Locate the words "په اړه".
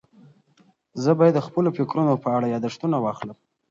2.23-2.47